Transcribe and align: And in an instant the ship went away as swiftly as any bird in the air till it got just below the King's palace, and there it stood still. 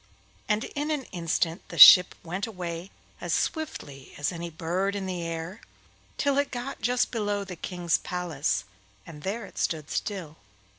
And 0.49 0.63
in 0.73 0.89
an 0.89 1.03
instant 1.11 1.61
the 1.67 1.77
ship 1.77 2.15
went 2.23 2.47
away 2.47 2.89
as 3.21 3.33
swiftly 3.33 4.15
as 4.17 4.31
any 4.31 4.49
bird 4.49 4.95
in 4.95 5.05
the 5.05 5.21
air 5.21 5.61
till 6.17 6.39
it 6.39 6.49
got 6.49 6.81
just 6.81 7.11
below 7.11 7.43
the 7.43 7.55
King's 7.55 7.99
palace, 7.99 8.63
and 9.05 9.21
there 9.21 9.45
it 9.45 9.59
stood 9.59 9.91
still. 9.91 10.37